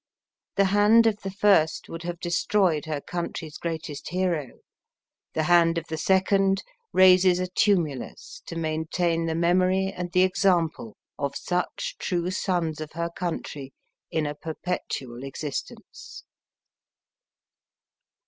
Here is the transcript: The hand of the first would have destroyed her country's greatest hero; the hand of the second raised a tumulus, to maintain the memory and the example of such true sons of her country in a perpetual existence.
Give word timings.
The 0.55 0.65
hand 0.73 1.05
of 1.05 1.17
the 1.21 1.29
first 1.29 1.87
would 1.87 2.01
have 2.01 2.19
destroyed 2.19 2.85
her 2.85 2.99
country's 3.01 3.59
greatest 3.59 4.09
hero; 4.09 4.61
the 5.33 5.43
hand 5.43 5.77
of 5.77 5.85
the 5.89 5.97
second 5.99 6.63
raised 6.91 7.39
a 7.39 7.45
tumulus, 7.45 8.41
to 8.47 8.55
maintain 8.55 9.27
the 9.27 9.35
memory 9.35 9.93
and 9.95 10.11
the 10.11 10.23
example 10.23 10.97
of 11.19 11.35
such 11.35 11.97
true 11.99 12.31
sons 12.31 12.81
of 12.81 12.93
her 12.93 13.11
country 13.15 13.73
in 14.09 14.25
a 14.25 14.33
perpetual 14.33 15.23
existence. 15.23 16.23